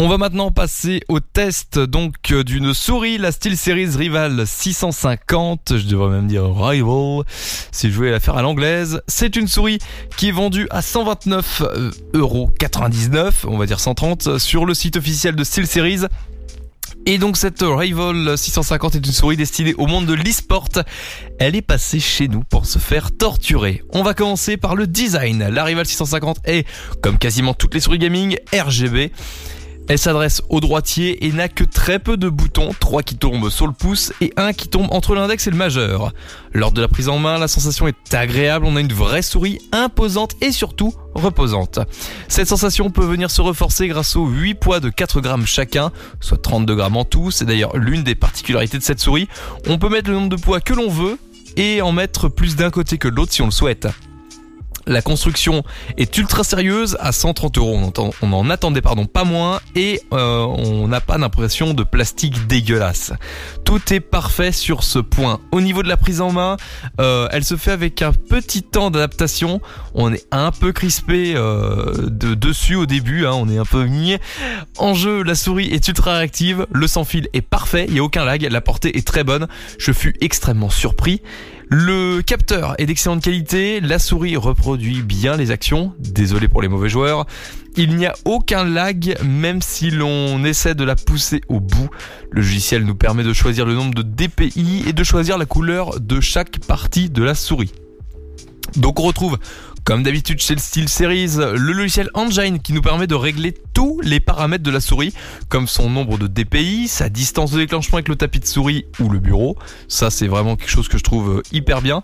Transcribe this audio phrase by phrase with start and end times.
[0.00, 5.76] On va maintenant passer au test donc euh, d'une souris, la SteelSeries Rival 650.
[5.76, 7.24] Je devrais même dire Rival
[7.72, 9.02] si je voulais la faire à l'anglaise.
[9.08, 9.80] C'est une souris
[10.16, 14.96] qui est vendue à 129 euh, euros 99, on va dire 130, sur le site
[14.96, 16.06] officiel de SteelSeries.
[17.04, 20.68] Et donc cette Rival 650 est une souris destinée au monde de l'e-sport.
[21.40, 23.82] Elle est passée chez nous pour se faire torturer.
[23.90, 25.48] On va commencer par le design.
[25.48, 26.68] La Rival 650 est,
[27.02, 29.10] comme quasiment toutes les souris gaming, RGB.
[29.88, 33.66] Elle s'adresse au droitier et n'a que très peu de boutons, trois qui tombent sur
[33.66, 36.12] le pouce et un qui tombe entre l'index et le majeur.
[36.52, 39.60] Lors de la prise en main, la sensation est agréable, on a une vraie souris
[39.72, 41.78] imposante et surtout reposante.
[42.28, 46.42] Cette sensation peut venir se renforcer grâce aux 8 poids de 4 grammes chacun, soit
[46.42, 49.26] 32 grammes en tout, c'est d'ailleurs l'une des particularités de cette souris.
[49.68, 51.18] On peut mettre le nombre de poids que l'on veut
[51.56, 53.88] et en mettre plus d'un côté que l'autre si on le souhaite.
[54.88, 55.64] La construction
[55.98, 57.78] est ultra sérieuse, à 130 euros.
[58.22, 63.12] On, en attendait pardon pas moins et euh, on n'a pas d'impression de plastique dégueulasse.
[63.68, 65.40] Tout est parfait sur ce point.
[65.52, 66.56] Au niveau de la prise en main,
[67.02, 69.60] euh, elle se fait avec un petit temps d'adaptation.
[69.92, 73.84] On est un peu crispé euh, de dessus au début, hein, on est un peu
[73.84, 74.20] niais.
[74.78, 78.04] En jeu, la souris est ultra réactive, le sans fil est parfait, il n'y a
[78.04, 79.48] aucun lag, la portée est très bonne.
[79.78, 81.20] Je fus extrêmement surpris.
[81.68, 86.88] Le capteur est d'excellente qualité, la souris reproduit bien les actions, désolé pour les mauvais
[86.88, 87.26] joueurs.
[87.76, 91.88] Il n'y a aucun lag même si l'on essaie de la pousser au bout.
[92.30, 96.00] Le logiciel nous permet de choisir le nombre de DPI et de choisir la couleur
[96.00, 97.72] de chaque partie de la souris.
[98.76, 99.38] Donc on retrouve
[99.88, 104.02] comme d'habitude chez le Steel Series, le logiciel Engine qui nous permet de régler tous
[104.02, 105.14] les paramètres de la souris,
[105.48, 109.08] comme son nombre de DPI, sa distance de déclenchement avec le tapis de souris ou
[109.08, 109.56] le bureau.
[109.88, 112.02] Ça c'est vraiment quelque chose que je trouve euh, hyper bien.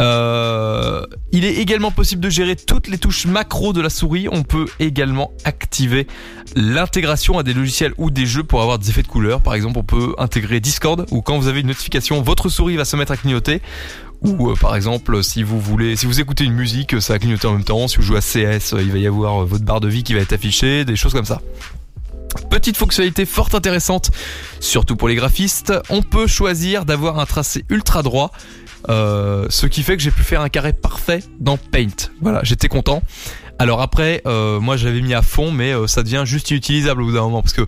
[0.00, 4.26] Euh, il est également possible de gérer toutes les touches macro de la souris.
[4.32, 6.08] On peut également activer
[6.56, 9.40] l'intégration à des logiciels ou des jeux pour avoir des effets de couleur.
[9.40, 12.84] Par exemple, on peut intégrer Discord ou quand vous avez une notification, votre souris va
[12.84, 13.62] se mettre à clignoter
[14.22, 17.46] ou euh, par exemple si vous voulez si vous écoutez une musique ça va clignoter
[17.46, 19.80] en même temps si vous jouez à CS il va y avoir euh, votre barre
[19.80, 21.40] de vie qui va être affichée des choses comme ça
[22.50, 24.10] Petite fonctionnalité fort intéressante,
[24.58, 28.32] surtout pour les graphistes, on peut choisir d'avoir un tracé ultra droit,
[28.88, 32.10] euh, ce qui fait que j'ai pu faire un carré parfait dans Paint.
[32.20, 33.04] Voilà, j'étais content.
[33.60, 37.22] Alors après, moi j'avais mis à fond, mais ça devient juste inutilisable au bout d'un
[37.22, 37.66] moment parce que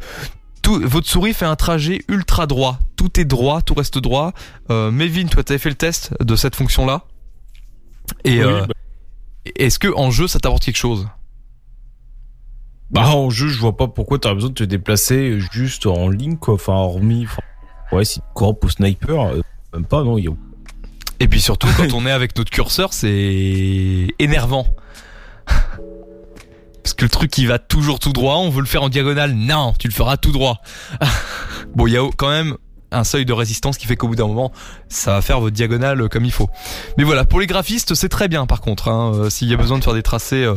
[0.69, 2.81] votre souris fait un trajet ultra droit.
[2.97, 4.33] Tout est droit, tout reste droit.
[4.71, 7.05] Euh, Mevin, toi, t'avais fait le test de cette fonction-là.
[8.25, 8.75] Et euh, bah.
[9.57, 11.07] est-ce que en jeu, ça t'apporte quelque chose?
[12.91, 16.37] Bah en jeu, je vois pas pourquoi t'aurais besoin de te déplacer juste en ligne,
[16.37, 16.55] quoi.
[16.55, 17.27] Enfin, hormis,
[17.91, 19.41] ouais, si corps ou sniper, euh,
[19.73, 20.17] même pas, non.
[21.19, 24.67] Et puis surtout, quand on est avec notre curseur, c'est énervant.
[26.83, 29.35] Parce que le truc il va toujours tout droit, on veut le faire en diagonale,
[29.35, 30.61] non, tu le feras tout droit.
[31.75, 32.57] bon, il y a quand même
[32.93, 34.53] un seuil de résistance qui fait qu'au bout d'un moment,
[34.89, 36.49] ça va faire votre diagonale comme il faut.
[36.99, 38.89] Mais voilà, pour les graphistes, c'est très bien par contre.
[38.89, 40.55] Hein, euh, S'il y a besoin de faire des tracés euh,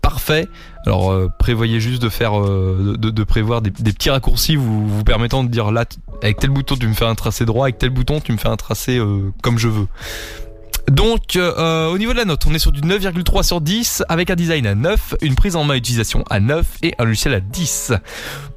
[0.00, 0.48] parfaits,
[0.86, 5.48] alors euh, prévoyez juste de faire, de, prévoir des, petits raccourcis vous, vous permettant de
[5.48, 5.84] dire là,
[6.22, 8.48] avec tel bouton tu me fais un tracé droit, avec tel bouton tu me fais
[8.48, 9.00] un tracé
[9.42, 9.86] comme je veux.
[10.90, 14.30] Donc euh, au niveau de la note, on est sur du 9,3 sur 10 avec
[14.30, 17.40] un design à 9, une prise en main utilisation à 9 et un logiciel à
[17.40, 17.92] 10.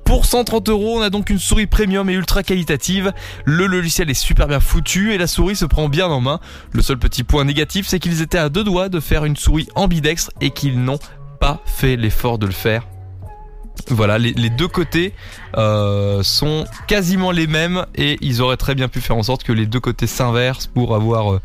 [0.06, 3.12] Pour 130 euros, on a donc une souris premium et ultra qualitative.
[3.46, 6.40] Le logiciel est super bien foutu et la souris se prend bien en main.
[6.72, 9.68] Le seul petit point négatif, c'est qu'ils étaient à deux doigts de faire une souris
[9.76, 11.00] ambidextre et qu'ils n'ont
[11.40, 12.88] pas fait l'effort de le faire.
[13.88, 15.14] Voilà, les, deux côtés
[15.58, 19.52] euh, sont quasiment les mêmes et ils auraient très bien pu faire en sorte que
[19.52, 21.42] les deux côtés s'inversent pour avoir euh,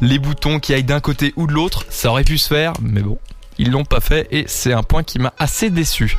[0.00, 1.84] les boutons qui aillent d'un côté ou de l'autre.
[1.90, 3.18] Ça aurait pu se faire, mais bon,
[3.58, 6.16] ils l'ont pas fait et c'est un point qui m'a assez déçu.